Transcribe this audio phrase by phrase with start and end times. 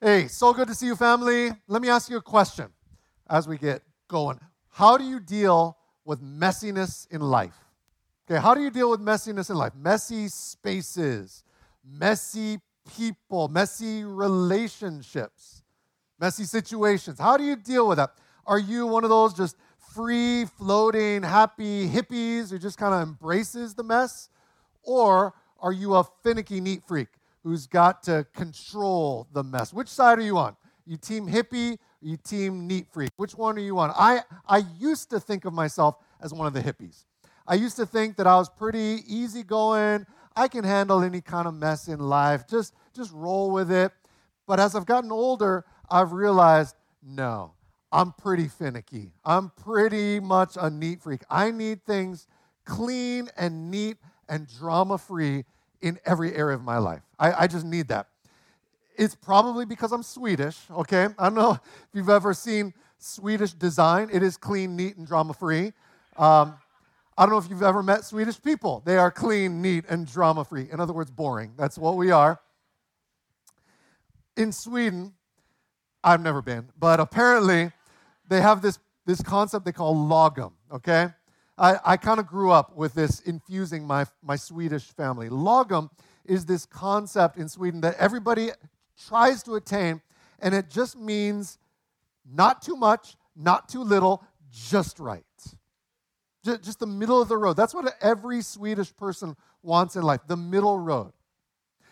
[0.00, 1.50] Hey, so good to see you, family.
[1.66, 2.68] Let me ask you a question
[3.28, 4.38] as we get going.
[4.70, 7.56] How do you deal with messiness in life?
[8.30, 9.72] Okay, how do you deal with messiness in life?
[9.74, 11.42] Messy spaces,
[11.84, 12.60] messy
[12.96, 15.64] people, messy relationships,
[16.20, 17.18] messy situations.
[17.18, 18.12] How do you deal with that?
[18.46, 19.56] Are you one of those just
[19.96, 24.28] free floating, happy hippies who just kind of embraces the mess?
[24.84, 27.08] Or are you a finicky neat freak
[27.48, 29.72] who's got to control the mess?
[29.72, 30.54] Which side are you on?
[30.86, 33.10] You team hippie, you team neat freak?
[33.16, 33.90] Which one are you on?
[33.96, 37.04] I, I used to think of myself as one of the hippies.
[37.46, 40.06] I used to think that I was pretty easygoing.
[40.36, 42.46] I can handle any kind of mess in life.
[42.46, 43.92] Just, just roll with it.
[44.46, 47.54] But as I've gotten older, I've realized no,
[47.90, 49.12] I'm pretty finicky.
[49.24, 51.22] I'm pretty much a neat freak.
[51.30, 52.26] I need things
[52.66, 53.96] clean and neat
[54.28, 55.44] and drama free
[55.80, 57.02] in every area of my life.
[57.18, 58.08] I, I, just need that.
[58.96, 61.08] It's probably because I'm Swedish, okay?
[61.18, 65.32] I don't know if you've ever seen Swedish design, it is clean, neat, and drama
[65.34, 65.72] free.
[66.16, 66.56] Um,
[67.16, 68.82] I don't know if you've ever met Swedish people.
[68.84, 70.68] They are clean, neat, and drama free.
[70.70, 71.54] In other words, boring.
[71.56, 72.40] That's what we are.
[74.36, 75.14] In Sweden,
[76.02, 77.72] I've never been, but apparently
[78.28, 81.08] they have this, this concept they call lagom, okay?
[81.58, 85.28] I, I kind of grew up with this infusing my, my Swedish family.
[85.28, 85.90] Lagom
[86.24, 88.50] is this concept in Sweden that everybody
[89.08, 90.00] tries to attain,
[90.38, 91.58] and it just means
[92.30, 95.24] not too much, not too little, just right.
[96.44, 97.56] Just, just the middle of the road.
[97.56, 101.12] That's what every Swedish person wants in life the middle road.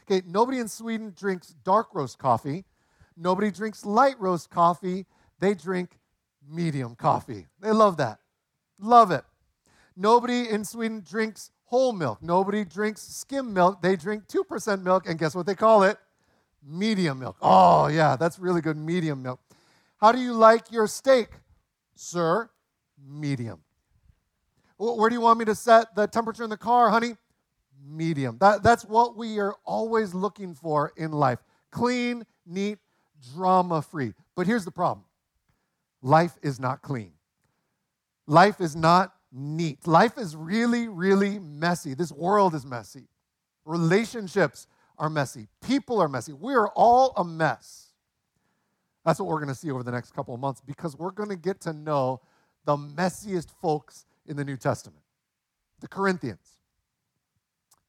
[0.08, 2.64] Okay, nobody in Sweden drinks dark roast coffee.
[3.16, 5.06] Nobody drinks light roast coffee.
[5.40, 5.98] They drink
[6.48, 7.46] medium coffee.
[7.60, 8.20] They love that.
[8.78, 9.24] Love it.
[9.96, 12.22] Nobody in Sweden drinks whole milk.
[12.22, 13.82] Nobody drinks skim milk.
[13.82, 15.98] They drink 2% milk, and guess what they call it?
[16.62, 17.36] Medium milk.
[17.40, 19.40] Oh, yeah, that's really good medium milk.
[19.98, 21.28] How do you like your steak,
[21.94, 22.50] sir?
[23.08, 23.60] Medium.
[24.78, 27.16] Where do you want me to set the temperature in the car, honey?
[27.88, 28.36] Medium.
[28.38, 31.38] That, that's what we are always looking for in life
[31.70, 32.78] clean, neat,
[33.34, 34.14] drama free.
[34.34, 35.04] But here's the problem
[36.02, 37.12] life is not clean.
[38.26, 39.86] Life is not neat.
[39.86, 41.94] Life is really, really messy.
[41.94, 43.08] This world is messy.
[43.64, 44.66] Relationships
[44.98, 45.48] are messy.
[45.62, 46.32] People are messy.
[46.32, 47.92] We are all a mess.
[49.04, 51.28] That's what we're going to see over the next couple of months because we're going
[51.28, 52.20] to get to know
[52.64, 55.02] the messiest folks in the New Testament,
[55.80, 56.58] the Corinthians.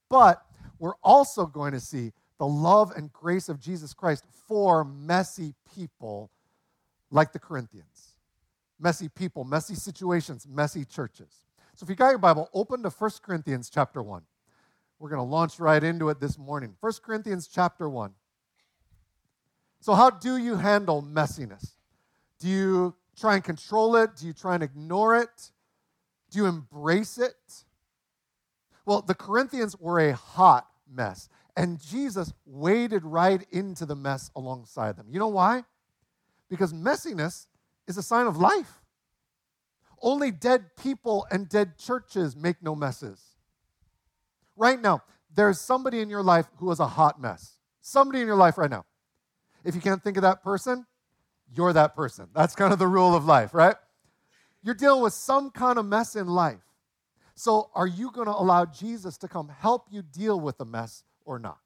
[0.10, 0.44] But
[0.80, 6.30] we're also going to see the love and grace of Jesus Christ for messy people
[7.10, 8.17] like the Corinthians.
[8.80, 11.46] Messy people, messy situations, messy churches.
[11.76, 14.24] So if you got your Bible, open to 1 Corinthians chapter 1.
[15.00, 16.76] We're going to launch right into it this morning.
[16.80, 18.14] 1 Corinthians chapter 1.
[19.80, 21.74] So, how do you handle messiness?
[22.40, 24.16] Do you try and control it?
[24.16, 25.52] Do you try and ignore it?
[26.32, 27.64] Do you embrace it?
[28.86, 34.98] Well, the Corinthians were a hot mess, and Jesus waded right into the mess alongside
[34.98, 35.08] them.
[35.10, 35.64] You know why?
[36.50, 37.48] Because messiness
[37.88, 38.82] is a sign of life.
[40.02, 43.20] Only dead people and dead churches make no messes.
[44.56, 45.04] Right now,
[45.34, 47.54] there's somebody in your life who is a hot mess.
[47.82, 48.86] Somebody in your life right now.
[49.64, 50.86] If you can't think of that person,
[51.56, 52.28] you're that person.
[52.34, 53.76] That's kind of the rule of life, right?
[54.64, 56.64] You're dealing with some kind of mess in life.
[57.36, 61.04] So, are you going to allow Jesus to come help you deal with the mess
[61.24, 61.60] or not?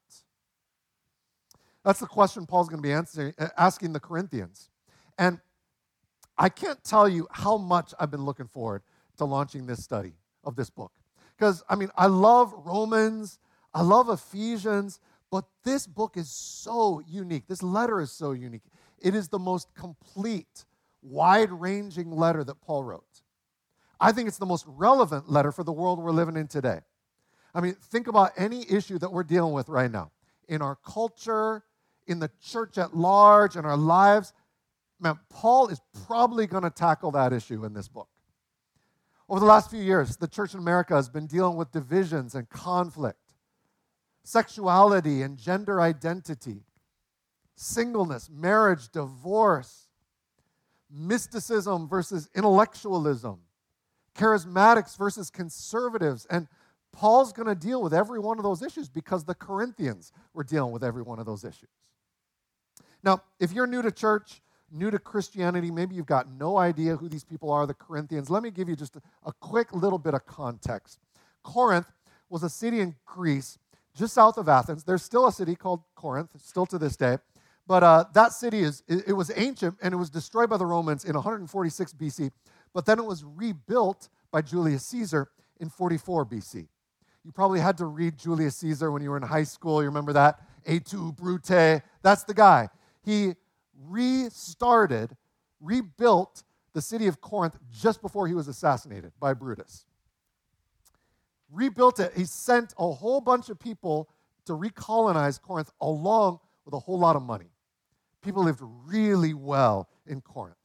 [1.84, 4.70] That's the question Paul's going to be answering, uh, asking the Corinthians.
[5.18, 5.40] And
[6.42, 8.82] I can't tell you how much I've been looking forward
[9.18, 10.14] to launching this study
[10.44, 10.92] of this book.
[11.38, 13.38] Because, I mean, I love Romans,
[13.76, 17.46] I love Ephesians, but this book is so unique.
[17.48, 18.64] This letter is so unique.
[18.98, 20.66] It is the most complete
[21.04, 23.22] wide ranging letter that Paul wrote.
[24.00, 26.80] I think it's the most relevant letter for the world we're living in today.
[27.54, 30.10] I mean, think about any issue that we're dealing with right now
[30.48, 31.62] in our culture,
[32.08, 34.34] in the church at large, in our lives.
[35.02, 38.08] Man, Paul is probably going to tackle that issue in this book.
[39.28, 42.48] Over the last few years, the church in America has been dealing with divisions and
[42.50, 43.34] conflict,
[44.24, 46.66] sexuality and gender identity,
[47.56, 49.88] singleness, marriage, divorce,
[50.92, 53.40] mysticism versus intellectualism,
[54.16, 56.28] charismatics versus conservatives.
[56.30, 56.48] And
[56.92, 60.74] Paul's going to deal with every one of those issues because the Corinthians were dealing
[60.74, 61.70] with every one of those issues.
[63.04, 67.10] Now, if you're new to church, new to Christianity, maybe you've got no idea who
[67.10, 70.14] these people are, the Corinthians, let me give you just a, a quick little bit
[70.14, 71.00] of context.
[71.44, 71.88] Corinth
[72.30, 73.58] was a city in Greece
[73.96, 74.84] just south of Athens.
[74.84, 77.18] There's still a city called Corinth, still to this day.
[77.68, 80.66] But uh, that city is it, it was ancient and it was destroyed by the
[80.66, 82.32] Romans in 146 BC.
[82.74, 85.30] But then it was rebuilt by Julius Caesar
[85.60, 86.68] in 44 BC.
[87.24, 89.82] You probably had to read Julius Caesar when you were in high school.
[89.82, 90.40] You remember that?
[90.66, 91.82] Et tu, Brute.
[92.02, 92.70] That's the guy.
[93.04, 93.36] He
[93.88, 95.16] restarted,
[95.60, 96.44] rebuilt
[96.74, 99.86] the city of Corinth just before he was assassinated by Brutus.
[101.52, 102.14] Rebuilt it.
[102.16, 104.10] He sent a whole bunch of people
[104.46, 107.52] to recolonize Corinth along with a whole lot of money.
[108.22, 110.56] People lived really well in Corinth.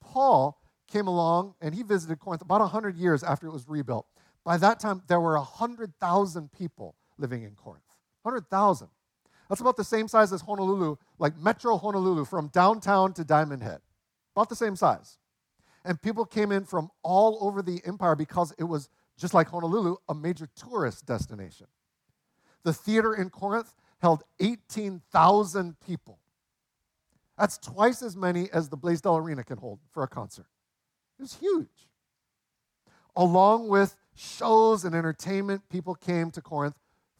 [0.00, 4.06] Paul came along and he visited Corinth about 100 years after it was rebuilt.
[4.44, 7.82] By that time, there were 100,000 people living in Corinth.
[8.22, 8.88] 100,000.
[9.48, 13.80] That's about the same size as Honolulu, like Metro Honolulu, from downtown to Diamond Head.
[14.34, 15.18] About the same size.
[15.84, 19.96] And people came in from all over the empire because it was, just like Honolulu,
[20.08, 21.68] a major tourist destination.
[22.64, 23.72] The theater in Corinth
[24.02, 26.18] held 18,000 people.
[27.38, 30.46] That's twice as many as the Blaisdell Arena can hold for a concert.
[31.18, 31.88] It was huge.
[33.14, 36.76] Along with shows and entertainment, people came to Corinth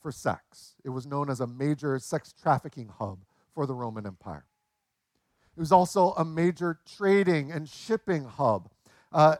[0.06, 0.76] for sex.
[0.84, 3.18] It was known as a major sex trafficking hub
[3.52, 4.44] for the Roman Empire.
[5.56, 8.70] It was also a major trading and shipping hub.
[9.10, 9.34] Uh,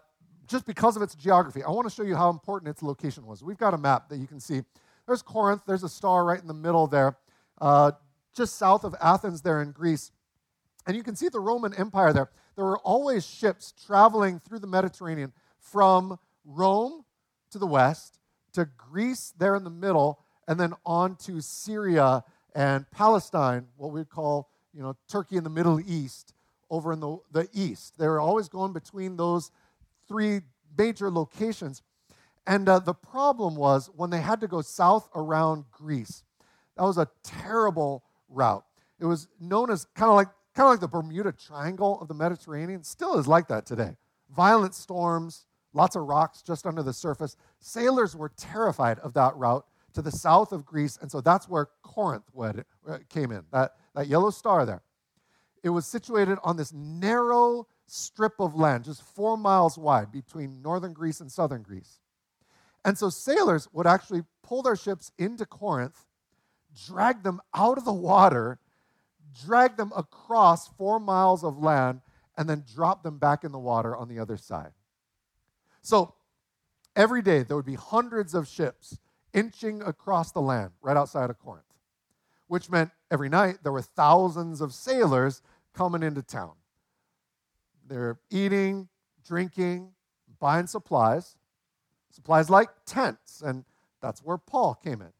[0.48, 3.44] just because of its geography, I want to show you how important its location was.
[3.44, 4.62] We've got a map that you can see.
[5.06, 7.16] There's Corinth, there's a star right in the middle there,
[7.60, 7.92] uh,
[8.34, 10.10] just south of Athens, there in Greece.
[10.84, 12.30] And you can see the Roman Empire there.
[12.56, 17.04] There were always ships traveling through the Mediterranean from Rome
[17.52, 18.18] to the west
[18.54, 24.08] to Greece there in the middle, and then on to Syria and Palestine, what we'd
[24.08, 26.34] call you know, Turkey in the Middle East,
[26.70, 27.98] over in the, the east.
[27.98, 29.50] They were always going between those
[30.08, 30.40] three
[30.76, 31.82] major locations.
[32.46, 36.24] And uh, the problem was when they had to go south around Greece,
[36.76, 38.64] that was a terrible route.
[39.00, 42.14] It was known as kind of like kind of like the Bermuda Triangle of the
[42.14, 42.82] Mediterranean.
[42.82, 43.96] Still is like that today.
[44.34, 45.44] Violent storms,
[45.74, 47.36] lots of rocks just under the surface.
[47.60, 49.66] Sailors were terrified of that route
[49.96, 53.42] to the south of Greece, and so that's where Corinth uh, came in.
[53.50, 54.82] That that yellow star there.
[55.62, 60.92] It was situated on this narrow strip of land, just four miles wide between northern
[60.92, 61.98] Greece and southern Greece.
[62.84, 66.04] And so sailors would actually pull their ships into Corinth,
[66.86, 68.58] drag them out of the water,
[69.46, 72.02] drag them across four miles of land,
[72.36, 74.72] and then drop them back in the water on the other side.
[75.80, 76.14] So
[76.94, 78.98] every day there would be hundreds of ships
[79.36, 81.66] inching across the land right outside of Corinth
[82.48, 85.42] which meant every night there were thousands of sailors
[85.74, 86.52] coming into town.
[87.86, 88.88] They're eating,
[89.24, 89.92] drinking,
[90.38, 91.36] buying supplies,
[92.10, 93.64] supplies like tents, and
[94.00, 95.12] that's where Paul came in.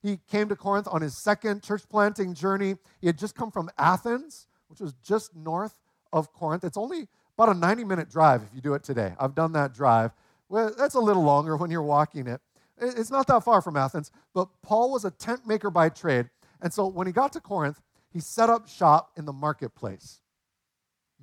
[0.00, 2.76] He came to Corinth on his second church planting journey.
[3.00, 5.78] He had just come from Athens, which was just north
[6.12, 6.62] of Corinth.
[6.62, 9.14] It's only about a 90 minute drive if you do it today.
[9.18, 10.12] I've done that drive.
[10.48, 12.40] Well, that's a little longer when you're walking it.
[12.80, 16.30] It's not that far from Athens, but Paul was a tent maker by trade.
[16.60, 17.80] And so when he got to Corinth,
[18.10, 20.20] he set up shop in the marketplace,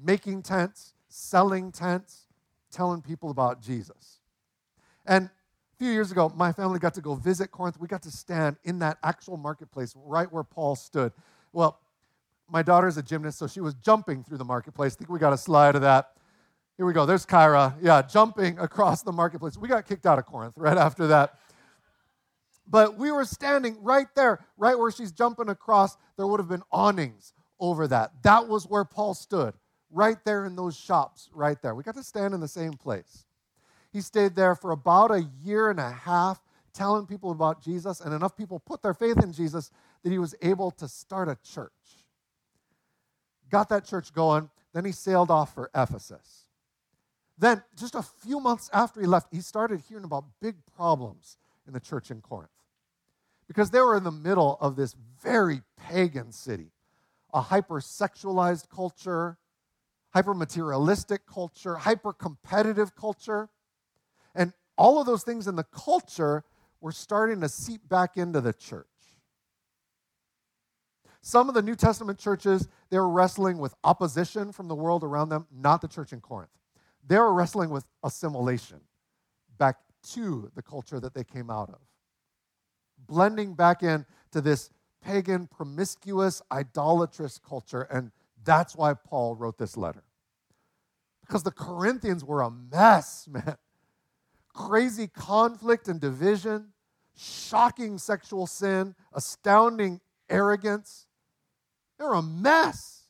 [0.02, 2.28] making tents, selling tents,
[2.72, 4.20] telling people about Jesus.
[5.06, 7.80] And a few years ago, my family got to go visit Corinth.
[7.80, 11.12] We got to stand in that actual marketplace right where Paul stood.
[11.54, 11.80] Well,
[12.50, 14.96] my daughter's a gymnast, so she was jumping through the marketplace.
[14.96, 16.12] I think we got a slide of that.
[16.78, 17.06] Here we go.
[17.06, 17.74] There's Kyra.
[17.82, 19.58] Yeah, jumping across the marketplace.
[19.58, 21.40] We got kicked out of Corinth right after that.
[22.68, 25.98] But we were standing right there, right where she's jumping across.
[26.18, 28.24] There would have been awnings over that.
[28.24, 29.54] That was where Paul stood,
[29.92, 31.76] right there in those shops, right there.
[31.76, 33.26] We got to stand in the same place.
[33.94, 36.42] He stayed there for about a year and a half,
[36.74, 39.72] telling people about Jesus, and enough people put their faith in Jesus
[40.04, 41.72] that he was able to start a church.
[43.50, 46.46] Got that church going, then he sailed off for Ephesus.
[47.38, 51.74] Then, just a few months after he left, he started hearing about big problems in
[51.74, 52.50] the church in Corinth
[53.48, 56.72] because they were in the middle of this very pagan city,
[57.34, 59.38] a hyper sexualized culture,
[60.14, 63.50] hyper materialistic culture, hyper competitive culture.
[64.34, 66.44] And all of those things in the culture
[66.82, 68.88] were starting to seep back into the church.
[71.22, 75.30] Some of the New Testament churches, they were wrestling with opposition from the world around
[75.30, 76.52] them, not the church in Corinth.
[77.08, 78.82] They were wrestling with assimilation
[79.58, 79.78] back
[80.14, 81.80] to the culture that they came out of.
[83.08, 84.70] Blending back in to this
[85.02, 87.84] pagan, promiscuous, idolatrous culture.
[87.84, 88.12] And
[88.44, 90.04] that's why Paul wrote this letter.
[91.22, 93.58] Because the Corinthians were a mess, man.
[94.54, 96.70] Crazy conflict and division,
[97.18, 101.08] shocking sexual sin, astounding arrogance.
[102.00, 103.04] They're a mess.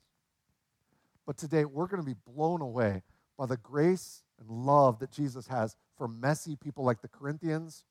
[1.25, 3.03] But today we're going to be blown away
[3.37, 7.83] by the grace and love that Jesus has for messy people like the Corinthians,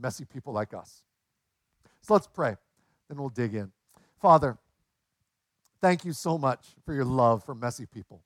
[0.00, 1.02] messy people like us.
[2.02, 2.56] So let's pray,
[3.08, 3.72] then we'll dig in.
[4.20, 4.58] Father,
[5.80, 8.22] thank you so much for your love for messy people.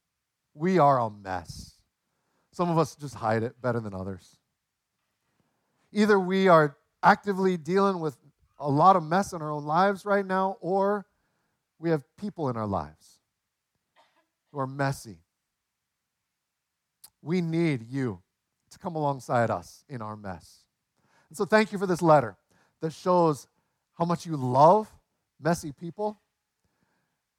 [0.54, 1.74] We are a mess.
[2.52, 4.38] Some of us just hide it better than others.
[5.92, 8.16] Either we are actively dealing with
[8.58, 11.06] a lot of mess in our own lives right now, or
[11.78, 13.20] we have people in our lives
[14.50, 15.18] who are messy.
[17.20, 18.22] We need you
[18.76, 20.64] to come alongside us in our mess.
[21.28, 22.36] And so, thank you for this letter
[22.80, 23.48] that shows
[23.94, 24.88] how much you love
[25.40, 26.20] messy people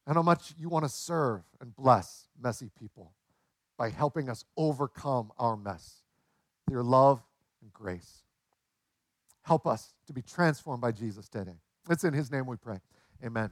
[0.06, 3.14] and how much you want to serve and bless messy people
[3.78, 6.02] by helping us overcome our mess
[6.66, 7.22] through your love
[7.62, 8.24] and grace.
[9.44, 11.60] Help us to be transformed by Jesus today.
[11.90, 12.80] It's in his name we pray.
[13.24, 13.52] Amen.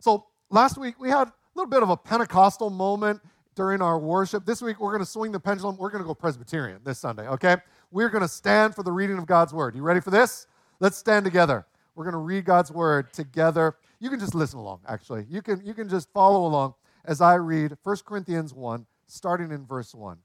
[0.00, 3.20] So, last week we had a little bit of a Pentecostal moment
[3.56, 4.44] during our worship.
[4.44, 5.76] This week we're going to swing the pendulum.
[5.78, 7.56] We're going to go Presbyterian this Sunday, okay?
[7.90, 9.74] We're going to stand for the reading of God's word.
[9.74, 10.46] You ready for this?
[10.78, 11.66] Let's stand together.
[11.94, 13.76] We're going to read God's word together.
[13.98, 15.26] You can just listen along, actually.
[15.30, 16.74] You can, you can just follow along
[17.06, 20.18] as I read 1 Corinthians 1, starting in verse 1.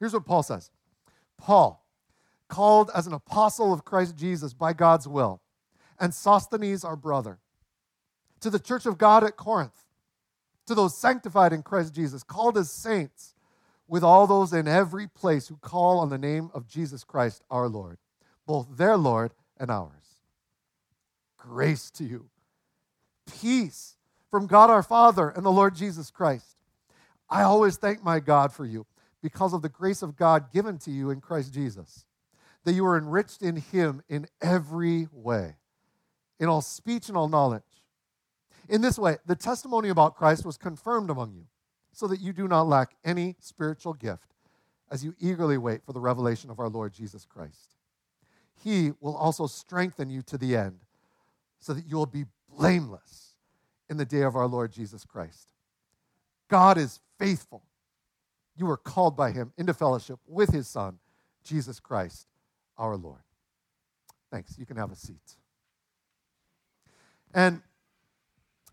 [0.00, 0.70] Here's what Paul says
[1.38, 1.86] Paul,
[2.48, 5.40] called as an apostle of Christ Jesus by God's will,
[6.00, 7.38] and Sosthenes, our brother,
[8.40, 9.84] to the church of God at Corinth,
[10.68, 13.34] to those sanctified in Christ Jesus, called as saints,
[13.86, 17.68] with all those in every place who call on the name of Jesus Christ our
[17.68, 17.98] Lord,
[18.46, 20.20] both their Lord and ours.
[21.38, 22.28] Grace to you,
[23.40, 23.96] peace
[24.30, 26.62] from God our Father and the Lord Jesus Christ.
[27.30, 28.86] I always thank my God for you
[29.22, 32.04] because of the grace of God given to you in Christ Jesus
[32.64, 35.56] that you are enriched in him in every way,
[36.38, 37.62] in all speech and all knowledge.
[38.68, 41.46] In this way, the testimony about Christ was confirmed among you,
[41.92, 44.34] so that you do not lack any spiritual gift
[44.90, 47.76] as you eagerly wait for the revelation of our Lord Jesus Christ.
[48.62, 50.80] He will also strengthen you to the end,
[51.60, 52.24] so that you will be
[52.56, 53.34] blameless
[53.88, 55.52] in the day of our Lord Jesus Christ.
[56.48, 57.62] God is faithful.
[58.56, 60.98] You were called by him into fellowship with his Son,
[61.42, 62.26] Jesus Christ
[62.76, 63.22] our Lord.
[64.30, 64.58] Thanks.
[64.58, 65.36] You can have a seat.
[67.34, 67.62] And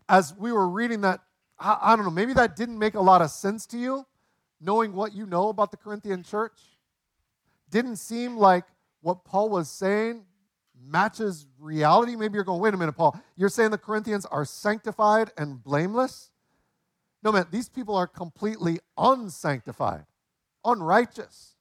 [0.08, 1.20] as we were reading that,
[1.58, 4.06] I, I, don't know, maybe that didn't make a lot of sense to you,
[4.60, 6.58] knowing what you know about the Corinthian church.
[7.70, 8.64] Didn't seem like
[9.00, 10.24] what Paul was saying
[10.80, 12.16] matches reality.
[12.16, 13.18] Maybe you're going, wait a minute, Paul.
[13.36, 16.30] You're saying the Corinthians are sanctified and blameless?
[17.22, 20.04] No, man, these people are completely unsanctified,
[20.64, 21.56] unrighteous.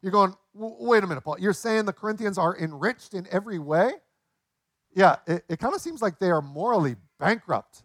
[0.00, 1.38] You're going, wait a minute, Paul.
[1.40, 3.92] You're saying the Corinthians are enriched in every way?
[4.94, 7.84] Yeah, it, it kind of seems like they are morally bankrupt.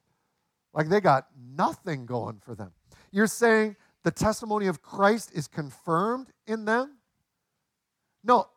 [0.74, 2.72] Like they got nothing going for them.
[3.12, 6.98] You're saying the testimony of Christ is confirmed in them?
[8.24, 8.48] No,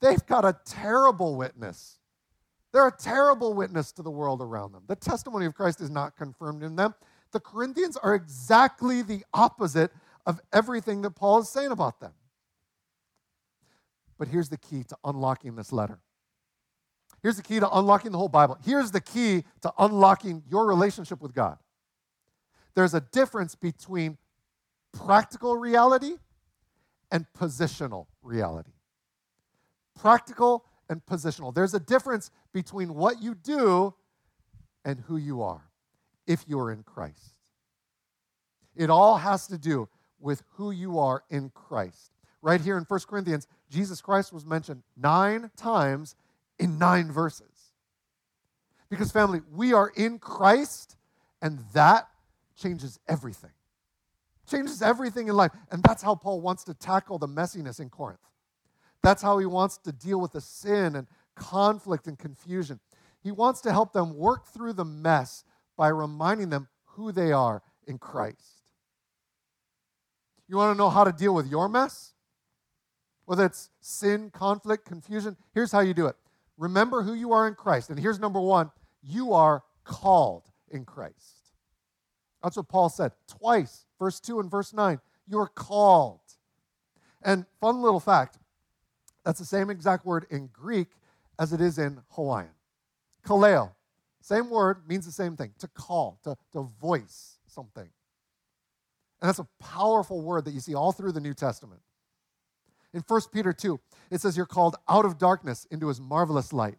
[0.00, 1.98] they've got a terrible witness.
[2.72, 4.82] They're a terrible witness to the world around them.
[4.86, 6.94] The testimony of Christ is not confirmed in them.
[7.32, 9.92] The Corinthians are exactly the opposite
[10.26, 12.12] of everything that Paul is saying about them.
[14.18, 16.00] But here's the key to unlocking this letter.
[17.22, 18.58] Here's the key to unlocking the whole Bible.
[18.64, 21.58] Here's the key to unlocking your relationship with God.
[22.74, 24.18] There's a difference between
[24.92, 26.16] practical reality
[27.10, 28.72] and positional reality.
[29.98, 31.54] Practical and positional.
[31.54, 33.94] There's a difference between what you do
[34.84, 35.62] and who you are
[36.26, 37.34] if you're in Christ.
[38.76, 39.88] It all has to do
[40.20, 42.12] with who you are in Christ.
[42.42, 46.14] Right here in 1 Corinthians, Jesus Christ was mentioned nine times
[46.58, 47.72] in nine verses.
[48.88, 50.96] Because, family, we are in Christ,
[51.42, 52.08] and that
[52.56, 53.50] changes everything.
[54.48, 55.50] Changes everything in life.
[55.70, 58.20] And that's how Paul wants to tackle the messiness in Corinth.
[59.02, 62.78] That's how he wants to deal with the sin and conflict and confusion.
[63.22, 65.44] He wants to help them work through the mess
[65.76, 68.62] by reminding them who they are in Christ.
[70.48, 72.14] You want to know how to deal with your mess?
[73.26, 76.16] whether it's sin, conflict, confusion, here's how you do it.
[76.56, 77.90] Remember who you are in Christ.
[77.90, 78.70] And here's number one
[79.02, 81.52] you are called in Christ.
[82.42, 85.00] That's what Paul said twice, verse 2 and verse 9.
[85.26, 86.20] You're called.
[87.22, 88.38] And fun little fact
[89.24, 90.88] that's the same exact word in Greek
[91.38, 92.50] as it is in Hawaiian.
[93.24, 93.72] Kaleo.
[94.20, 97.88] Same word means the same thing to call, to, to voice something.
[99.20, 101.80] And that's a powerful word that you see all through the New Testament.
[102.96, 103.78] In 1 Peter 2,
[104.10, 106.78] it says you're called out of darkness into his marvelous light.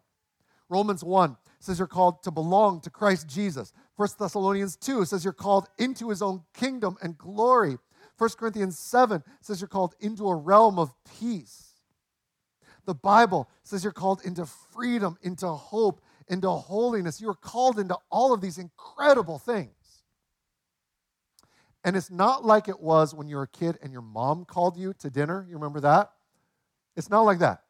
[0.68, 3.72] Romans 1 says you're called to belong to Christ Jesus.
[3.94, 7.78] 1 Thessalonians 2 says you're called into his own kingdom and glory.
[8.18, 11.74] 1 Corinthians 7 says you're called into a realm of peace.
[12.84, 17.20] The Bible says you're called into freedom, into hope, into holiness.
[17.20, 19.77] You are called into all of these incredible things.
[21.84, 24.76] And it's not like it was when you were a kid and your mom called
[24.76, 25.46] you to dinner.
[25.48, 26.10] You remember that?
[26.96, 27.62] It's not like that.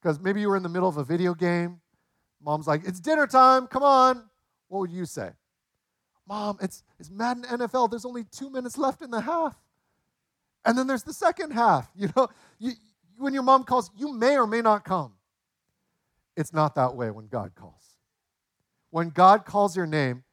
[0.00, 1.80] Because maybe you were in the middle of a video game.
[2.42, 4.24] Mom's like, it's dinner time, come on.
[4.68, 5.30] What would you say?
[6.26, 7.90] Mom, it's, it's Madden NFL.
[7.90, 9.54] There's only two minutes left in the half.
[10.64, 11.90] And then there's the second half.
[11.96, 12.28] You know,
[12.58, 12.72] you,
[13.18, 15.12] when your mom calls, you may or may not come.
[16.36, 17.96] It's not that way when God calls.
[18.90, 20.24] When God calls your name,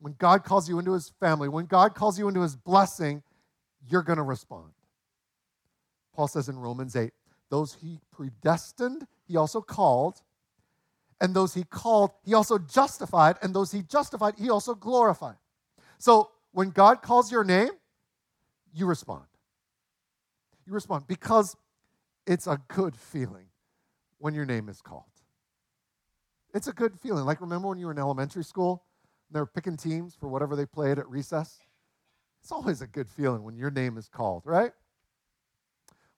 [0.00, 3.22] when God calls you into his family, when God calls you into his blessing,
[3.88, 4.72] you're going to respond.
[6.14, 7.12] Paul says in Romans 8,
[7.50, 10.20] those he predestined, he also called.
[11.20, 13.36] And those he called, he also justified.
[13.42, 15.36] And those he justified, he also glorified.
[15.98, 17.70] So when God calls your name,
[18.72, 19.24] you respond.
[20.66, 21.56] You respond because
[22.26, 23.46] it's a good feeling
[24.18, 25.04] when your name is called.
[26.54, 27.24] It's a good feeling.
[27.24, 28.84] Like, remember when you were in elementary school?
[29.30, 31.58] They were picking teams for whatever they played at recess.
[32.42, 34.72] It's always a good feeling when your name is called, right?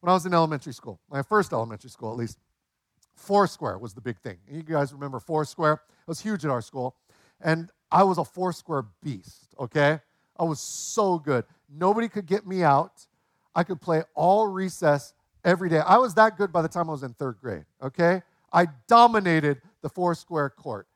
[0.01, 2.39] When I was in elementary school, my first elementary school at least,
[3.17, 4.39] Foursquare was the big thing.
[4.51, 5.75] You guys remember Foursquare?
[5.75, 6.97] It was huge at our school.
[7.41, 10.01] And I was a Foursquare beast, okay?
[10.39, 11.45] I was so good.
[11.69, 13.07] Nobody could get me out.
[13.55, 15.13] I could play all recess
[15.45, 15.81] every day.
[15.81, 18.23] I was that good by the time I was in third grade, okay?
[18.53, 20.87] I dominated the Foursquare court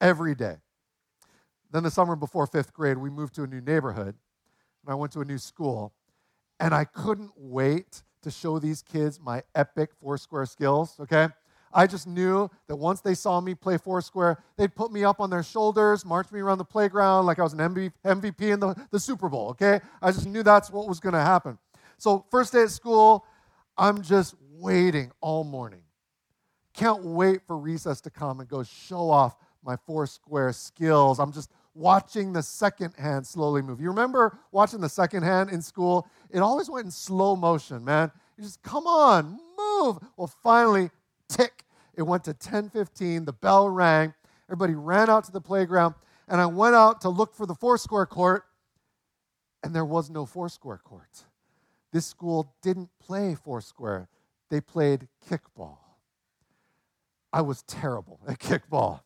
[0.00, 0.56] every day.
[1.72, 4.14] Then the summer before fifth grade, we moved to a new neighborhood,
[4.84, 5.92] and I went to a new school,
[6.60, 11.28] and I couldn't wait to show these kids my epic Foursquare skills, okay?
[11.74, 15.28] I just knew that once they saw me play Foursquare, they'd put me up on
[15.28, 19.00] their shoulders, march me around the playground like I was an MVP in the, the
[19.00, 19.80] Super Bowl, okay?
[20.00, 21.58] I just knew that's what was gonna happen.
[21.98, 23.26] So, first day at school,
[23.76, 25.82] I'm just waiting all morning.
[26.72, 31.18] Can't wait for recess to come and go show off my Foursquare skills.
[31.18, 33.80] I'm just watching the second hand slowly move.
[33.80, 36.06] You remember watching the second hand in school?
[36.30, 38.10] It always went in slow motion, man.
[38.36, 39.98] You just, come on, move.
[40.16, 40.90] Well, finally,
[41.28, 43.24] tick, it went to 10:15.
[43.26, 44.14] The bell rang.
[44.48, 45.94] Everybody ran out to the playground,
[46.28, 48.44] and I went out to look for the Foursquare court,
[49.62, 51.24] and there was no Foursquare court.
[51.92, 54.08] This school didn't play Foursquare.
[54.50, 55.78] They played kickball.
[57.32, 59.00] I was terrible at kickball.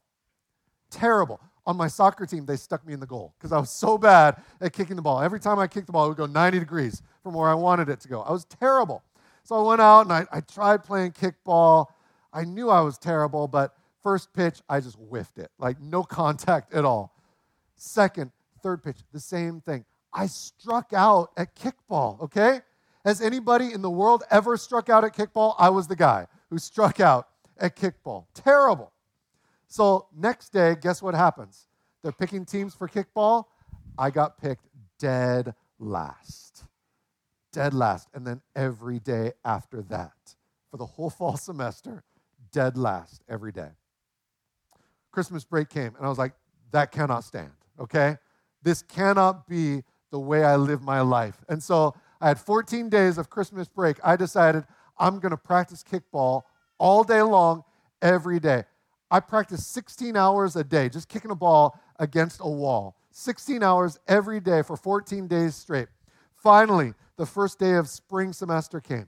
[0.91, 3.99] Terrible on my soccer team, they stuck me in the goal because I was so
[3.99, 5.21] bad at kicking the ball.
[5.21, 7.91] Every time I kicked the ball, it would go 90 degrees from where I wanted
[7.91, 8.23] it to go.
[8.23, 9.03] I was terrible.
[9.45, 11.89] So I went out and I, I tried playing kickball.
[12.33, 15.51] I knew I was terrible, but first pitch, I just whiffed it.
[15.59, 17.15] Like no contact at all.
[17.77, 19.85] Second, third pitch, the same thing.
[20.15, 22.63] I struck out at kickball, okay?
[23.05, 25.55] Has anybody in the world ever struck out at kickball?
[25.59, 28.25] I was the guy who struck out at kickball.
[28.33, 28.91] Terrible.
[29.69, 31.69] So next day, guess what happens?
[32.03, 33.45] They're picking teams for kickball.
[33.99, 34.67] I got picked
[34.99, 36.65] dead last.
[37.53, 38.09] Dead last.
[38.15, 40.35] And then every day after that,
[40.71, 42.03] for the whole fall semester,
[42.51, 43.71] dead last every day.
[45.11, 46.33] Christmas break came, and I was like,
[46.71, 47.51] that cannot stand,
[47.81, 48.19] okay?
[48.63, 51.45] This cannot be the way I live my life.
[51.49, 53.99] And so I had 14 days of Christmas break.
[54.05, 54.65] I decided
[54.99, 56.43] I'm going to practice kickball
[56.79, 57.65] all day long,
[58.03, 58.65] every day.
[59.11, 62.97] I practice 16 hours a day, just kicking a ball against a wall.
[63.11, 65.89] 16 hours every day for 14 days straight.
[66.37, 69.07] Finally, the first day of spring semester came.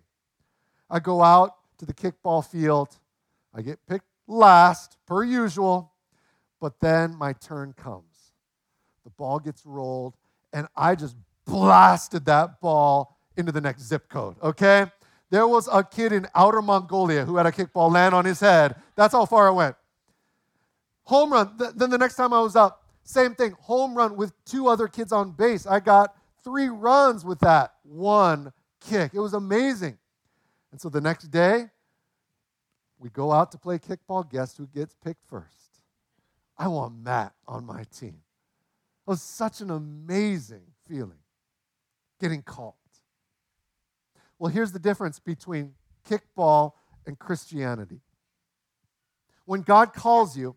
[0.89, 2.99] I go out to the kickball field.
[3.55, 5.93] I get picked last, per usual,
[6.61, 8.33] but then my turn comes.
[9.05, 10.17] The ball gets rolled,
[10.53, 14.87] and I just blasted that ball into the next zip code, okay?
[15.31, 18.75] There was a kid in outer Mongolia who had a kickball land on his head.
[18.97, 19.77] That's how far it went.
[21.11, 21.59] Home run.
[21.59, 23.57] Th- then the next time I was up, same thing.
[23.62, 25.66] Home run with two other kids on base.
[25.66, 29.11] I got three runs with that one kick.
[29.12, 29.99] It was amazing.
[30.70, 31.64] And so the next day,
[33.01, 34.31] we go out to play kickball.
[34.31, 35.83] Guess who gets picked first?
[36.57, 38.20] I want Matt on my team.
[39.05, 41.18] It was such an amazing feeling
[42.20, 42.75] getting called.
[44.38, 45.73] Well, here's the difference between
[46.09, 48.01] kickball and Christianity.
[49.44, 50.55] When God calls you,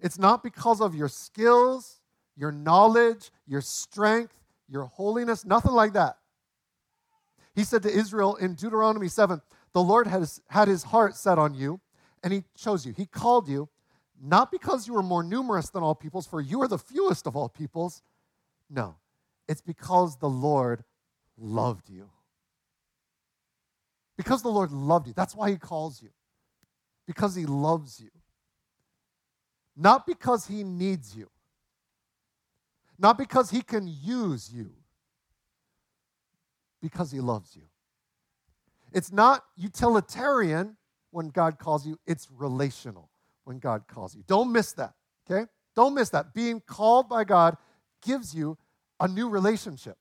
[0.00, 2.00] it's not because of your skills,
[2.36, 4.34] your knowledge, your strength,
[4.68, 6.18] your holiness, nothing like that.
[7.54, 9.40] He said to Israel in Deuteronomy 7
[9.72, 11.80] The Lord has had his heart set on you,
[12.22, 12.92] and he chose you.
[12.96, 13.68] He called you.
[14.20, 17.36] not because you were more numerous than all peoples, for you are the fewest of
[17.36, 18.02] all peoples.
[18.68, 18.96] No,
[19.48, 20.84] it's because the Lord
[21.36, 22.10] loved you.
[24.16, 25.12] Because the Lord loved you.
[25.14, 26.10] That's why He calls you.
[27.06, 28.10] Because He loves you.
[29.78, 31.30] Not because He needs you.
[32.98, 34.72] Not because He can use you.
[36.82, 37.62] Because He loves you.
[38.92, 40.76] It's not utilitarian
[41.10, 43.08] when God calls you, it's relational
[43.44, 44.22] when God calls you.
[44.26, 44.94] Don't miss that,
[45.30, 45.46] okay?
[45.74, 46.34] Don't miss that.
[46.34, 47.56] Being called by God
[48.02, 48.58] gives you
[49.00, 49.96] a new relationship.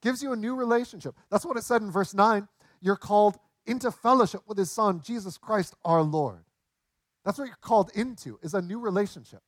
[0.00, 1.14] Gives you a new relationship.
[1.30, 2.46] That's what it said in verse 9
[2.80, 6.44] you're called into fellowship with his son, Jesus Christ our Lord.
[7.24, 9.40] That's what you're called into, is a new relationship.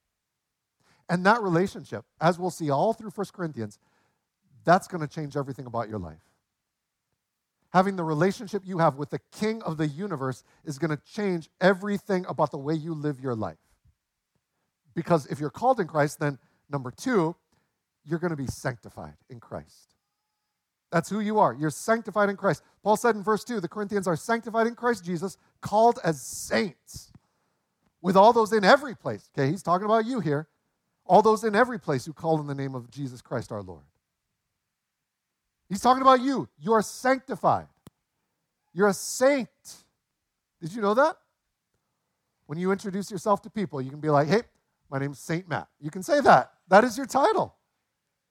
[1.09, 3.79] And that relationship, as we'll see all through 1 Corinthians,
[4.65, 6.23] that's going to change everything about your life.
[7.73, 11.49] Having the relationship you have with the King of the universe is going to change
[11.61, 13.59] everything about the way you live your life.
[14.95, 16.39] Because if you're called in Christ, then
[16.71, 17.37] number two,
[18.05, 19.95] you're going to be sanctified in Christ.
[20.91, 21.53] That's who you are.
[21.53, 22.63] You're sanctified in Christ.
[22.83, 27.13] Paul said in verse 2 the Corinthians are sanctified in Christ Jesus, called as saints,
[28.07, 29.29] with all those in every place.
[29.37, 30.47] Okay, he's talking about you here.
[31.07, 33.83] All those in every place who call in the name of Jesus Christ our Lord.
[35.69, 36.49] He's talking about you.
[36.57, 37.67] You are sanctified.
[38.73, 39.49] You're a saint.
[40.61, 41.17] Did you know that?
[42.47, 44.43] When you introduce yourself to people, you can be like, hey,
[44.89, 45.67] my name's Saint Matt.
[45.81, 46.53] You can say that.
[46.69, 47.57] That is your title.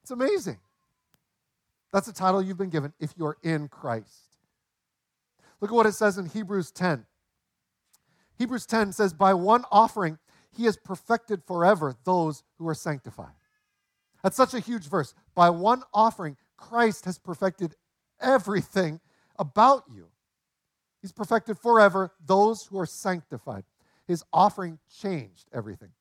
[0.03, 0.59] It's amazing.
[1.91, 4.37] That's the title you've been given if you're in Christ.
[5.59, 7.05] Look at what it says in Hebrews 10.
[8.37, 10.17] Hebrews 10 says, By one offering,
[10.51, 13.33] he has perfected forever those who are sanctified.
[14.23, 15.13] That's such a huge verse.
[15.35, 17.75] By one offering, Christ has perfected
[18.19, 18.99] everything
[19.37, 20.07] about you.
[21.01, 23.63] He's perfected forever those who are sanctified.
[24.07, 25.91] His offering changed everything.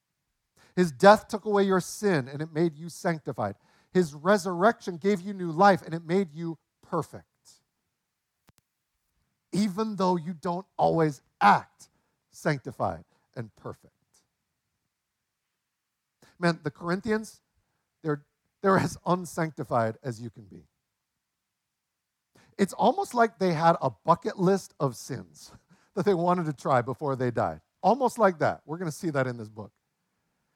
[0.77, 3.57] His death took away your sin and it made you sanctified.
[3.93, 7.25] His resurrection gave you new life and it made you perfect.
[9.53, 11.89] Even though you don't always act
[12.35, 13.05] sanctified
[13.37, 13.93] and perfect.
[16.39, 17.41] Man, the Corinthians,
[18.03, 18.25] they're,
[18.63, 20.65] they're as unsanctified as you can be.
[22.57, 25.53] It's almost like they had a bucket list of sins
[25.95, 27.61] that they wanted to try before they died.
[27.83, 28.63] Almost like that.
[28.65, 29.73] We're going to see that in this book.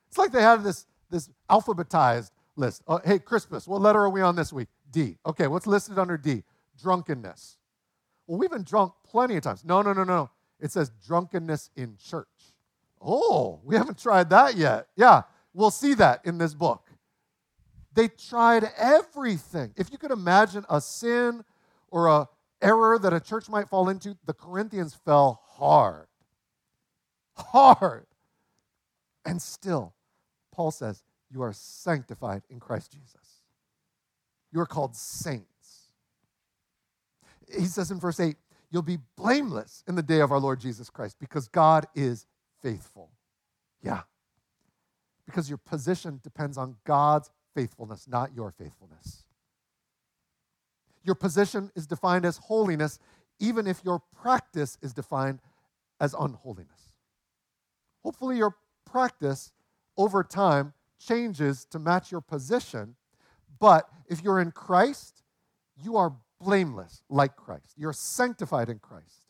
[0.09, 2.83] It's like they had this, this alphabetized list.
[2.87, 4.69] Uh, hey, Crispus, what letter are we on this week?
[4.91, 5.19] D.
[5.27, 6.43] Okay, what's listed under D?
[6.81, 7.59] Drunkenness.
[8.27, 9.65] Well, we've been drunk plenty of times.
[9.65, 10.31] No, no, no, no.
[10.61, 12.27] It says drunkenness in church.
[13.01, 14.89] Oh, we haven't tried that yet.
[14.97, 15.23] Yeah,
[15.55, 16.83] we'll see that in this book.
[17.95, 19.73] They tried everything.
[19.77, 21.45] If you could imagine a sin
[21.91, 22.29] or a
[22.61, 26.07] error that a church might fall into, the Corinthians fell hard.
[27.37, 28.07] Hard.
[29.25, 29.95] And still,
[30.53, 33.43] Paul says, you are sanctified in Christ Jesus.
[34.53, 35.47] You are called saints.
[37.53, 38.37] He says in verse 8,
[38.71, 42.27] you'll be blameless in the day of our Lord Jesus Christ because God is
[42.63, 43.11] faithful.
[43.83, 44.03] Yeah.
[45.27, 49.25] Because your position depends on God's faithfulness, not your faithfulness.
[51.05, 52.99] Your position is defined as holiness,
[53.39, 55.41] even if your practice is defined
[56.01, 56.91] as unholiness.
[58.03, 59.53] Hopefully, your practice
[59.97, 62.97] over time changes to match your position.
[63.59, 65.23] But if you're in Christ,
[65.83, 67.75] you are blameless like Christ.
[67.77, 69.23] You're sanctified in Christ.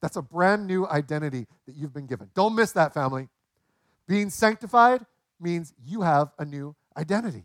[0.00, 2.30] That's a brand new identity that you've been given.
[2.34, 3.28] Don't miss that, family.
[4.06, 5.04] Being sanctified
[5.40, 7.44] means you have a new identity.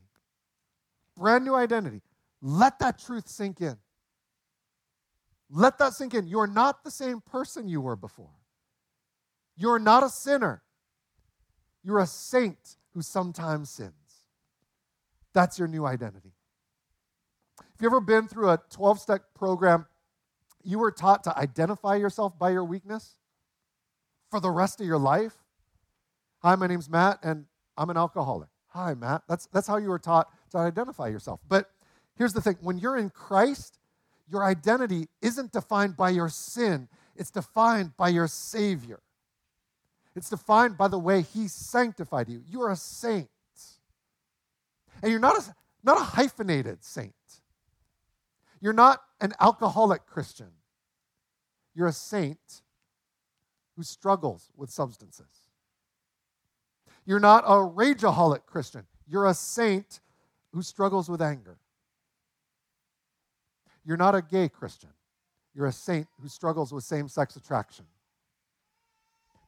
[1.16, 2.02] Brand new identity.
[2.42, 3.78] Let that truth sink in.
[5.50, 6.28] Let that sink in.
[6.28, 8.30] You're not the same person you were before.
[9.56, 10.62] You're not a sinner.
[11.84, 13.94] You're a saint who sometimes sins.
[15.34, 16.34] That's your new identity.
[17.80, 19.86] If you've ever been through a 12 step program,
[20.66, 23.14] you were taught to identify yourself by your weakness
[24.30, 25.38] for the rest of your life.
[26.40, 27.46] Hi, my name's Matt, and
[27.78, 28.50] I'm an alcoholic.
[28.72, 29.22] Hi, Matt.
[29.30, 31.40] That's, that's how you were taught to identify yourself.
[31.48, 31.72] But
[32.18, 33.80] here's the thing when you're in Christ,
[34.30, 39.00] your identity isn't defined by your sin, it's defined by your Savior.
[40.18, 42.44] It's defined by the way He sanctified you.
[42.46, 43.30] You're a saint.
[45.02, 47.14] And you're not a, not a hyphenated saint.
[48.62, 50.50] You're not an alcoholic Christian.
[51.76, 52.64] You're a saint
[53.78, 55.32] who struggles with substances.
[57.06, 58.86] You're not a rageaholic Christian.
[59.08, 60.02] You're a saint
[60.54, 61.60] who struggles with anger.
[63.86, 64.90] You're not a gay Christian.
[65.56, 67.86] You're a saint who struggles with same sex attraction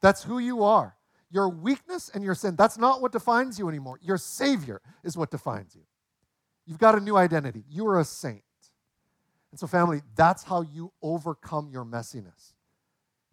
[0.02, 0.95] That's who you are.
[1.32, 4.00] Your weakness and your sin, that's not what defines you anymore.
[4.02, 5.84] Your Savior is what defines you.
[6.65, 7.65] You've got a new identity.
[7.69, 8.43] You are a saint.
[9.52, 12.54] And so, family, that's how you overcome your messiness.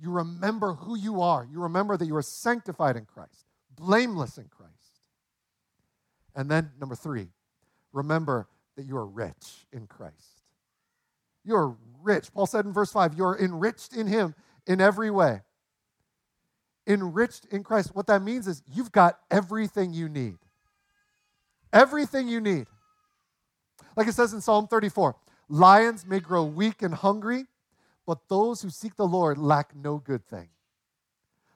[0.00, 1.46] You remember who you are.
[1.50, 4.72] You remember that you are sanctified in Christ, blameless in Christ.
[6.34, 7.28] And then, number three,
[7.92, 10.42] remember that you are rich in Christ.
[11.44, 12.32] You're rich.
[12.32, 14.34] Paul said in verse 5, you're enriched in Him
[14.66, 15.40] in every way
[16.88, 17.94] enriched in Christ.
[17.94, 20.38] What that means is you've got everything you need.
[21.72, 22.66] Everything you need.
[23.94, 25.14] Like it says in Psalm 34
[25.48, 27.46] Lions may grow weak and hungry,
[28.06, 30.48] but those who seek the Lord lack no good thing.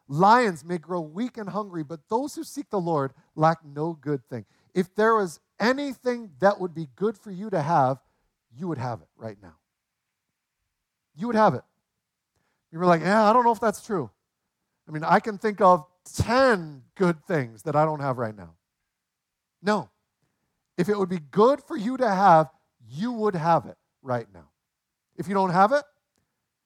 [0.09, 4.26] Lions may grow weak and hungry, but those who seek the Lord lack no good
[4.28, 4.44] thing.
[4.74, 7.98] If there was anything that would be good for you to have,
[8.55, 9.57] you would have it right now.
[11.14, 11.62] You would have it.
[12.70, 14.11] You were like, yeah, I don't know if that's true.
[14.88, 18.55] I mean, I can think of 10 good things that I don't have right now.
[19.62, 19.90] No.
[20.76, 22.50] If it would be good for you to have,
[22.90, 24.48] you would have it right now.
[25.16, 25.84] If you don't have it,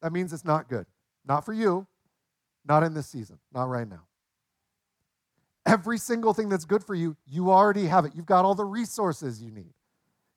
[0.02, 0.86] that means it's not good.
[1.26, 1.86] Not for you,
[2.66, 4.02] not in this season, not right now.
[5.64, 8.12] Every single thing that's good for you, you already have it.
[8.14, 9.74] You've got all the resources you need.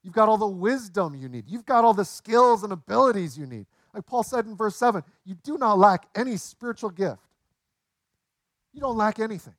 [0.02, 1.46] You've got all the wisdom you need.
[1.48, 3.68] You've got all the skills and abilities you need.
[3.94, 7.22] Like Paul said in verse 7, you do not lack any spiritual gift.
[8.74, 9.56] You don't lack anything.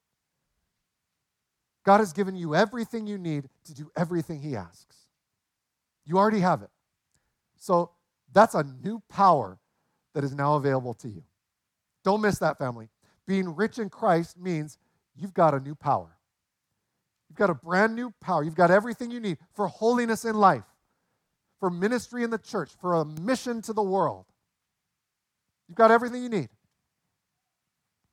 [1.85, 4.97] God has given you everything you need to do everything He asks.
[6.05, 6.71] You already have it.
[7.61, 7.91] So
[8.33, 9.59] that's a new power
[10.15, 11.23] that is now available to you.
[12.03, 12.89] Don't miss that, family.
[13.27, 14.79] Being rich in Christ means
[15.15, 16.17] you've got a new power.
[17.29, 18.43] You've got a brand new power.
[18.43, 20.65] You've got everything you need for holiness in life,
[21.61, 24.25] for ministry in the church, for a mission to the world.
[25.69, 26.49] You've got everything you need.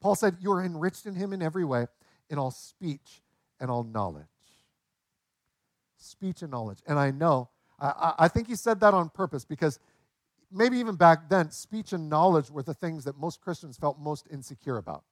[0.02, 1.88] Paul said, You are enriched in him in every way,
[2.30, 3.24] in all speech
[3.60, 4.26] and all knowledge.
[5.98, 6.80] Speech and knowledge.
[6.86, 9.80] And I know, I, I think he said that on purpose because
[10.52, 14.28] maybe even back then, speech and knowledge were the things that most Christians felt most
[14.32, 15.04] insecure about.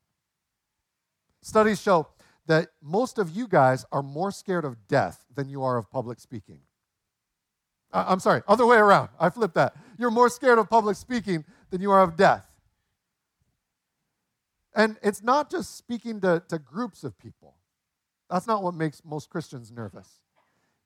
[1.41, 2.07] Studies show
[2.47, 6.19] that most of you guys are more scared of death than you are of public
[6.19, 6.59] speaking.
[7.93, 9.09] I'm sorry, other way around.
[9.19, 9.75] I flipped that.
[9.97, 12.45] You're more scared of public speaking than you are of death.
[14.75, 17.55] And it's not just speaking to, to groups of people.
[18.29, 20.09] That's not what makes most Christians nervous.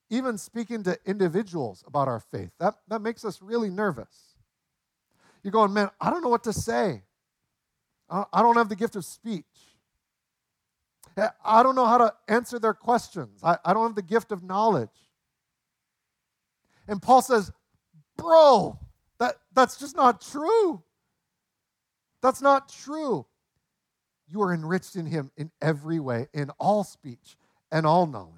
[0.09, 4.35] Even speaking to individuals about our faith, that, that makes us really nervous.
[5.43, 7.03] You're going, man, I don't know what to say.
[8.09, 9.45] I don't have the gift of speech.
[11.15, 13.39] Eh, I don't know how to answer their questions.
[13.43, 14.89] I, I don't have the gift of knowledge.
[16.87, 17.51] And Paul says,
[18.17, 18.79] Bro,
[19.19, 20.81] that, that's just not true.
[22.21, 23.27] That's not true
[24.31, 27.37] you are enriched in him in every way, in all speech
[27.71, 28.35] and all knowledge.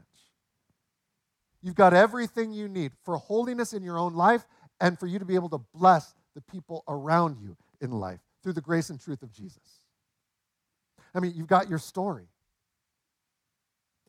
[1.62, 4.46] You've got everything you need for holiness in your own life
[4.80, 8.54] and for you to be able to bless the people around you in life through
[8.54, 9.82] the grace and truth of Jesus.
[11.14, 12.28] I mean, you've got your story.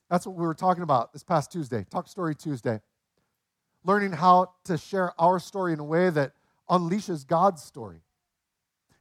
[0.08, 2.80] That's what we were talking about this past Tuesday, Talk Story Tuesday.
[3.84, 6.32] Learning how to share our story in a way that
[6.70, 8.02] unleashes God's story.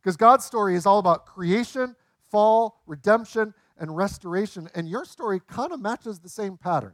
[0.01, 1.95] Because God's story is all about creation
[2.31, 4.69] fall, redemption, and restoration.
[4.73, 6.93] And your story kind of matches the same pattern.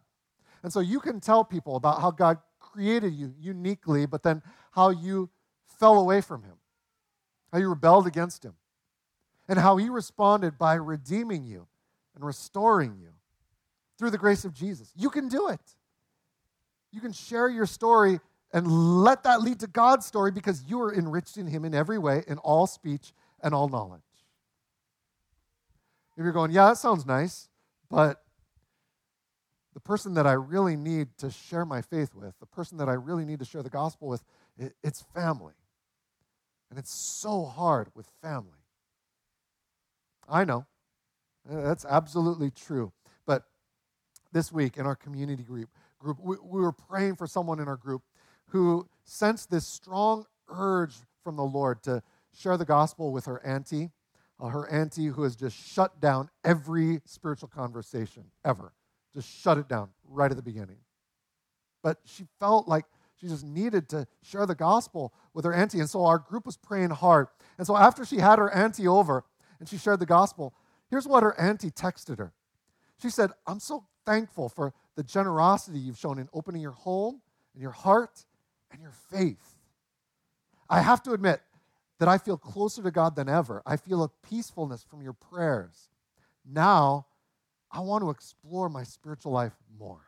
[0.63, 4.41] And so you can tell people about how God created you uniquely, but then
[4.71, 5.29] how you
[5.79, 6.55] fell away from Him,
[7.51, 8.55] how you rebelled against Him,
[9.47, 11.67] and how He responded by redeeming you
[12.15, 13.09] and restoring you
[13.97, 14.91] through the grace of Jesus.
[14.95, 15.61] You can do it.
[16.91, 18.19] You can share your story
[18.53, 18.67] and
[19.03, 22.23] let that lead to God's story because you are enriched in Him in every way,
[22.27, 24.01] in all speech and all knowledge.
[26.17, 27.49] If you're going, yeah, that sounds nice,
[27.89, 28.23] but
[29.77, 32.93] the person that I really need to share my faith with, the person that I
[32.93, 34.23] really need to share the gospel with,
[34.57, 35.53] it, it's family.
[36.71, 38.57] And it's so hard with family.
[40.27, 40.65] I know.
[41.47, 42.91] That's absolutely true.
[43.27, 43.43] But
[44.31, 47.77] this week in our community group, group we, we were praying for someone in our
[47.77, 48.01] group
[48.47, 52.01] who sensed this strong urge from the Lord to
[52.35, 53.91] share the gospel with her auntie
[54.39, 58.71] uh, her auntie who has just shut down every spiritual conversation ever.
[59.13, 60.77] Just shut it down right at the beginning.
[61.83, 62.85] But she felt like
[63.19, 65.79] she just needed to share the gospel with her auntie.
[65.79, 67.27] And so our group was praying hard.
[67.57, 69.23] And so after she had her auntie over
[69.59, 70.53] and she shared the gospel,
[70.89, 72.33] here's what her auntie texted her.
[73.01, 77.21] She said, I'm so thankful for the generosity you've shown in opening your home
[77.53, 78.25] and your heart
[78.71, 79.55] and your faith.
[80.69, 81.41] I have to admit,
[81.99, 83.63] that I feel closer to God than ever.
[83.65, 85.89] I feel a peacefulness from your prayers.
[86.45, 87.06] Now,
[87.77, 90.01] I want to explore my spiritual life more.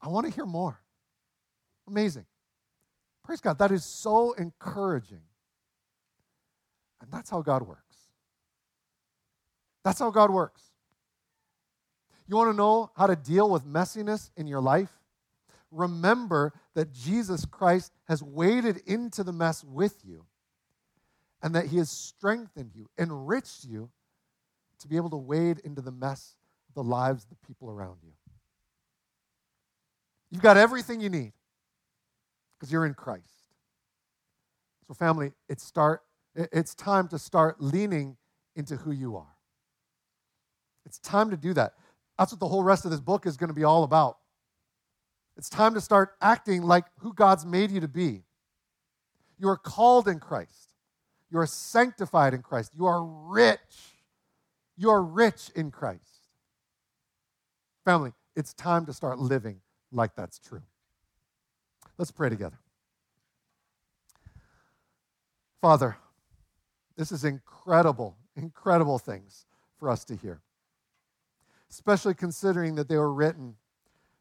[0.00, 0.80] I want to hear more.
[1.86, 2.24] Amazing.
[3.22, 3.58] Praise God.
[3.58, 5.20] That is so encouraging.
[7.02, 7.96] And that's how God works.
[9.84, 10.62] That's how God works.
[12.26, 14.90] You want to know how to deal with messiness in your life?
[15.70, 20.24] Remember that Jesus Christ has waded into the mess with you
[21.42, 23.90] and that he has strengthened you, enriched you
[24.78, 26.36] to be able to wade into the mess
[26.76, 28.12] the lives of the people around you.
[30.30, 31.32] You've got everything you need
[32.54, 33.24] because you're in Christ.
[34.86, 36.02] So, family, it's, start,
[36.36, 38.16] it's time to start leaning
[38.54, 39.34] into who you are.
[40.84, 41.72] It's time to do that.
[42.18, 44.18] That's what the whole rest of this book is going to be all about.
[45.36, 48.22] It's time to start acting like who God's made you to be.
[49.38, 50.68] You are called in Christ.
[51.30, 52.72] You are sanctified in Christ.
[52.76, 53.96] You are rich.
[54.76, 56.15] You are rich in Christ.
[57.86, 59.60] Family, it's time to start living
[59.92, 60.62] like that's true.
[61.96, 62.58] Let's pray together.
[65.60, 65.96] Father,
[66.96, 69.46] this is incredible, incredible things
[69.78, 70.40] for us to hear,
[71.70, 73.54] especially considering that they were written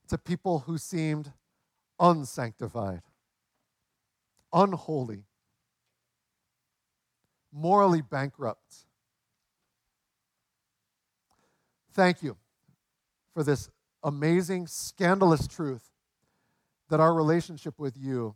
[0.09, 1.33] to people who seemed
[1.99, 3.01] unsanctified,
[4.53, 5.23] unholy,
[7.51, 8.85] morally bankrupt.
[11.95, 12.37] Thank you
[13.35, 13.69] for this
[14.01, 15.91] amazing, scandalous truth
[16.89, 18.33] that our relationship with you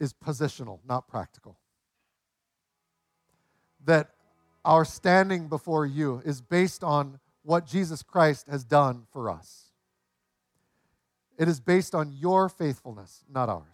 [0.00, 1.58] is positional, not practical.
[3.84, 4.08] That
[4.64, 9.66] our standing before you is based on what Jesus Christ has done for us.
[11.36, 13.64] It is based on your faithfulness, not ours.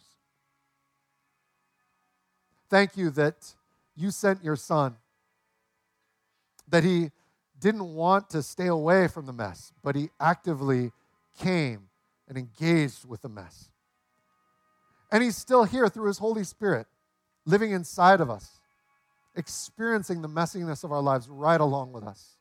[2.68, 3.54] Thank you that
[3.94, 4.96] you sent your son,
[6.68, 7.12] that he
[7.64, 10.92] didn't want to stay away from the mess, but he actively
[11.40, 11.88] came
[12.28, 13.70] and engaged with the mess.
[15.10, 16.86] And he's still here through his Holy Spirit,
[17.46, 18.60] living inside of us,
[19.34, 22.36] experiencing the messiness of our lives right along with us,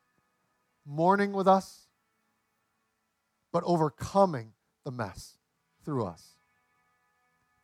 [0.86, 1.88] mourning with us,
[3.54, 4.52] but overcoming
[4.84, 5.38] the mess
[5.86, 6.34] through us.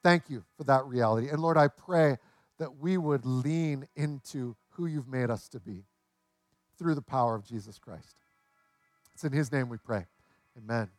[0.02, 1.28] Thank you for that reality.
[1.28, 2.19] And Lord, I pray
[2.58, 5.84] that we would lean into who you've made us to be
[6.80, 8.15] through the power of Jesus Christ.
[9.13, 10.06] It's in his name we pray.
[10.58, 10.89] Amen.